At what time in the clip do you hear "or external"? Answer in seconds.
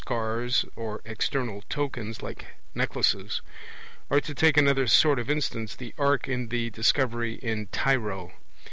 0.75-1.61